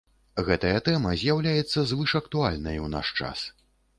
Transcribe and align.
Гэтая 0.45 0.79
тэма 0.87 1.11
з'яўляецца 1.23 1.85
звышактуальнай 1.91 2.81
у 2.87 2.91
наш 2.97 3.13
час. 3.23 3.47